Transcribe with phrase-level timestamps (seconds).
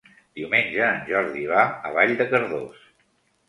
[0.37, 2.85] Diumenge en Jordi va a Vall de Cardós.